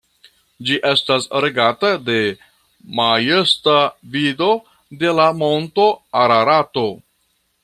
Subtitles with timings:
[0.69, 2.15] Ĝi estas regata de
[3.01, 3.77] majesta
[4.17, 4.51] vido
[5.05, 5.91] de la monto
[6.25, 6.89] Ararato.